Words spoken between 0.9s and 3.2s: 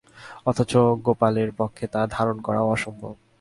গোপালের পক্ষে তা ধারণা করাও অসম্ভব।